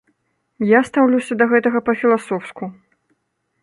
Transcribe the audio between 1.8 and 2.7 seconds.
па-філасофску.